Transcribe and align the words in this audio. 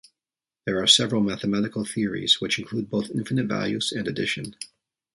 There 0.65 0.81
are 0.81 0.87
several 0.87 1.21
mathematical 1.21 1.85
theories 1.85 2.41
which 2.41 2.57
include 2.57 2.89
both 2.89 3.11
infinite 3.11 3.45
values 3.45 3.91
and 3.91 4.07
addition. 4.07 4.55